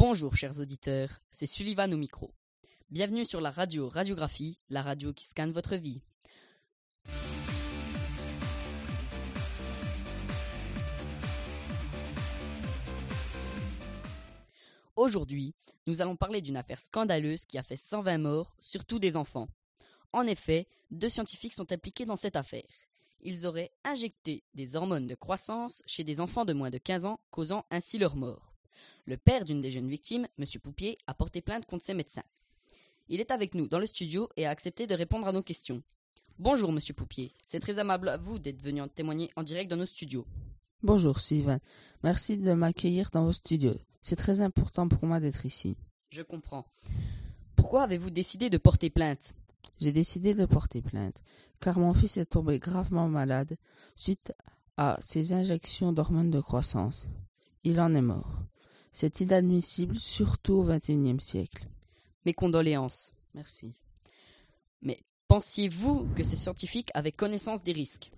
[0.00, 2.32] Bonjour chers auditeurs, c'est Sullivan au micro.
[2.88, 6.02] Bienvenue sur la radio Radiographie, la radio qui scanne votre vie.
[14.94, 15.56] Aujourd'hui,
[15.88, 19.48] nous allons parler d'une affaire scandaleuse qui a fait 120 morts, surtout des enfants.
[20.12, 22.70] En effet, deux scientifiques sont impliqués dans cette affaire.
[23.20, 27.18] Ils auraient injecté des hormones de croissance chez des enfants de moins de 15 ans,
[27.32, 28.47] causant ainsi leur mort.
[29.08, 30.44] Le père d'une des jeunes victimes, M.
[30.62, 32.24] Poupier, a porté plainte contre ses médecins.
[33.08, 35.82] Il est avec nous dans le studio et a accepté de répondre à nos questions.
[36.38, 37.32] Bonjour, Monsieur Poupier.
[37.46, 40.26] C'est très aimable à vous d'être venu en témoigner en direct dans nos studios.
[40.82, 41.58] Bonjour, Sylvain.
[42.02, 43.78] Merci de m'accueillir dans vos studios.
[44.02, 45.74] C'est très important pour moi d'être ici.
[46.10, 46.66] Je comprends.
[47.56, 49.32] Pourquoi avez-vous décidé de porter plainte?
[49.80, 51.22] J'ai décidé de porter plainte
[51.60, 53.56] car mon fils est tombé gravement malade
[53.96, 54.34] suite
[54.76, 57.08] à ses injections d'hormones de croissance.
[57.64, 58.42] Il en est mort.
[59.00, 61.68] C'est inadmissible, surtout au XXIe siècle.
[62.26, 63.12] Mes condoléances.
[63.32, 63.72] Merci.
[64.82, 68.10] Mais pensiez-vous que ces scientifiques avaient connaissance des risques?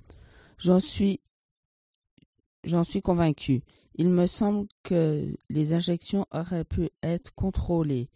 [0.57, 1.21] J'en suis
[2.65, 3.61] j'en suis convaincu.
[3.97, 8.09] Il me semble que les injections auraient pu être contrôlées.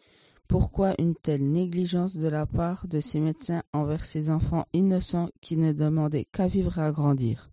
[0.49, 5.59] Pourquoi une telle négligence de la part de ces médecins envers ces enfants innocents qui
[5.59, 7.51] ne demandaient qu'à vivre et à grandir?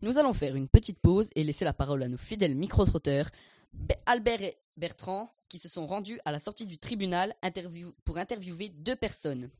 [0.00, 3.30] Nous allons faire une petite pause et laisser la parole à nos fidèles micro-trotteurs,
[3.74, 8.16] Be- Albert et Bertrand, qui se sont rendus à la sortie du tribunal interview- pour
[8.18, 9.50] interviewer deux personnes.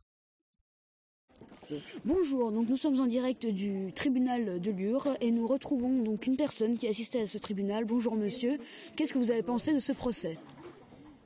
[2.04, 6.36] Bonjour, donc nous sommes en direct du tribunal de Lure et nous retrouvons donc une
[6.36, 7.84] personne qui assistait à ce tribunal.
[7.84, 8.58] Bonjour monsieur,
[8.96, 10.38] qu'est-ce que vous avez pensé de ce procès?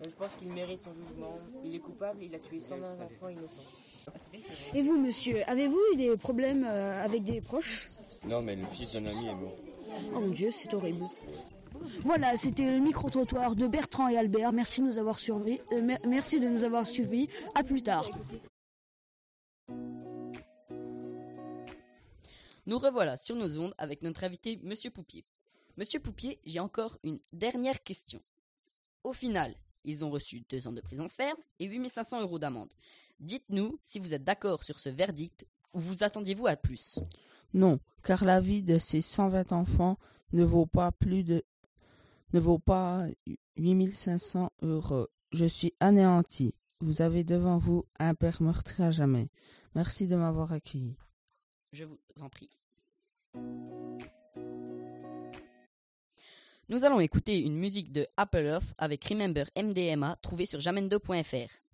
[0.00, 1.38] Euh, Je pense qu'il mérite son jugement.
[1.64, 3.60] Il est coupable, il a tué 120 enfants innocents.
[4.74, 7.88] Et vous monsieur, avez-vous eu des problèmes euh, avec des proches?
[8.26, 9.56] Non, mais le fils d'un ami est mort.
[10.14, 11.04] Oh mon dieu, c'est horrible.
[12.02, 14.52] Voilà, c'était le micro-trottoir de Bertrand et Albert.
[14.52, 15.60] Merci de nous avoir suivis.
[15.72, 17.28] euh, mer- merci de nous avoir suivis.
[17.54, 18.08] À plus tard.
[22.66, 25.24] Nous revoilà sur nos ondes avec notre invité, Monsieur Poupier.
[25.76, 28.22] Monsieur Poupier, j'ai encore une dernière question.
[29.02, 32.72] Au final, ils ont reçu deux ans de prison ferme et 8500 euros d'amende.
[33.18, 35.44] Dites-nous si vous êtes d'accord sur ce verdict
[35.74, 37.00] ou vous attendiez-vous à plus?
[37.52, 39.98] Non, car la vie de ces 120 enfants
[40.32, 41.42] ne vaut pas plus de
[42.32, 43.06] ne vaut pas
[43.56, 45.06] 8500 euros.
[45.32, 46.54] Je suis anéanti.
[46.80, 49.28] Vous avez devant vous un père meurtri à jamais.
[49.74, 50.96] Merci de m'avoir accueilli.
[51.72, 52.50] Je vous en prie.
[56.68, 61.71] Nous allons écouter une musique de Apple Earth avec Remember MDMA trouvée sur jamendo.fr.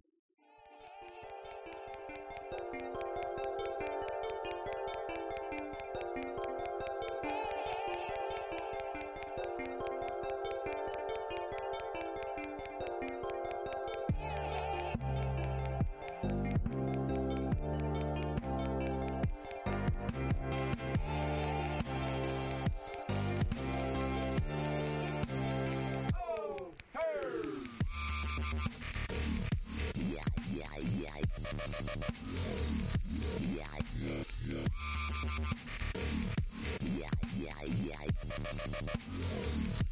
[35.20, 37.52] Yeah, yeah,
[37.82, 39.87] yeah.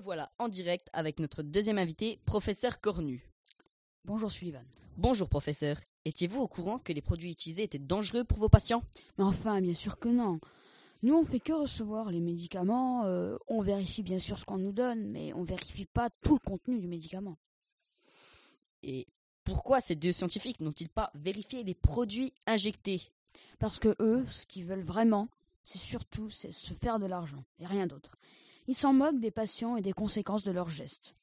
[0.00, 3.28] Voilà en direct avec notre deuxième invité, professeur Cornu.
[4.04, 4.64] Bonjour Sullivan.
[4.96, 5.76] Bonjour professeur.
[6.04, 8.82] Étiez-vous au courant que les produits utilisés étaient dangereux pour vos patients?
[9.18, 10.38] Mais enfin, bien sûr que non.
[11.02, 13.04] Nous, on fait que recevoir les médicaments.
[13.04, 16.50] euh, on vérifie bien sûr ce qu'on nous donne, mais on vérifie pas tout le
[16.50, 17.36] contenu du médicament.
[18.82, 19.06] Et
[19.44, 23.02] pourquoi ces deux scientifiques n'ont-ils pas vérifié les produits injectés?
[23.58, 25.28] Parce que eux, ce qu'ils veulent vraiment,
[25.64, 28.16] c'est surtout c'est se faire de l'argent et rien d'autre.
[28.68, 31.14] Ils s'en moquent des patients et des conséquences de leurs gestes.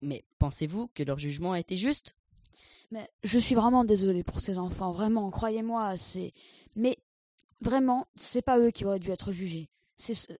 [0.00, 2.14] Mais pensez-vous que leur jugement a été juste?
[2.90, 6.32] Mais je suis vraiment désolée pour ces enfants, vraiment, croyez-moi, c'est.
[6.74, 6.98] Mais
[7.60, 9.68] vraiment, c'est pas eux qui auraient dû être jugés.
[9.96, 10.32] C'est ce-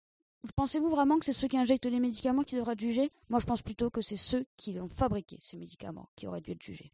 [0.54, 3.10] Pensez-vous vraiment que c'est ceux qui injectent les médicaments qui devraient être jugés?
[3.28, 6.52] Moi, je pense plutôt que c'est ceux qui ont fabriqué ces médicaments qui auraient dû
[6.52, 6.92] être jugés.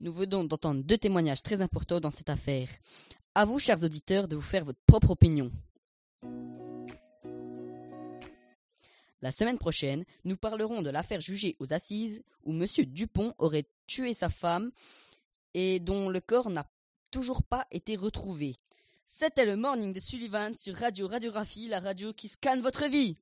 [0.00, 2.68] Nous venons d'entendre deux témoignages très importants dans cette affaire.
[3.34, 5.50] À vous, chers auditeurs, de vous faire votre propre opinion.
[9.20, 12.66] La semaine prochaine, nous parlerons de l'affaire jugée aux assises où M.
[12.86, 14.70] Dupont aurait tué sa femme
[15.54, 16.66] et dont le corps n'a
[17.10, 18.54] toujours pas été retrouvé.
[19.06, 23.16] C'était le morning de Sullivan sur Radio Radiographie, la radio qui scanne votre vie.